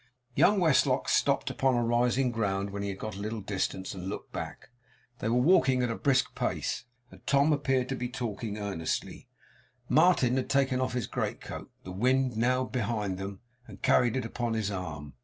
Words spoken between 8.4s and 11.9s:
earnestly. Martin had taken off his greatcoat,